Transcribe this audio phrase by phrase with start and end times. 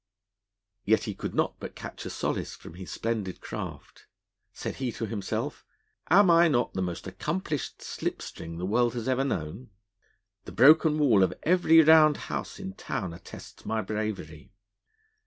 [0.83, 4.07] Yet he could not but catch a solace from his splendid craft.
[4.51, 5.63] Said he to himself:
[6.09, 9.69] 'Am I not the most accomplished slip string the world has known?
[10.45, 14.51] The broken wall of every round house in town attests my bravery.